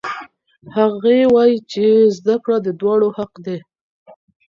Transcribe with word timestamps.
هغې 0.75 1.19
وایي 1.33 1.57
چې 1.71 1.85
زده 2.17 2.35
کړه 2.43 2.57
د 2.65 2.67
دواړو 2.79 3.07
حق 3.17 3.33
دی. 3.45 3.57